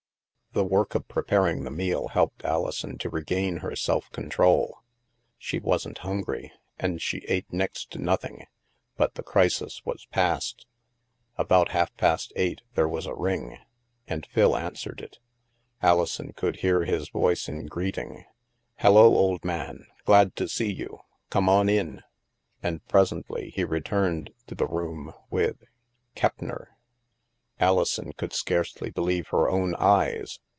[0.53, 4.79] The work of preparing the meal helped Alison to regain her self control.
[5.37, 8.45] She wasn't hungry, and she ate next to nothing,
[8.97, 10.65] but the crisis was passed.
[11.37, 13.59] About half past eight, there was a ring,
[14.09, 15.25] and Phil 170 THE MASK answered it.
[15.81, 18.25] Alison could hear his voice in greet ing:"
[18.81, 20.99] Hello, old man; glad to see you.
[21.29, 22.01] Come on in!"
[22.61, 25.63] And presently he returned to the room with—
[26.17, 30.39] Keppner I Alison could scarcely believe her own eyes.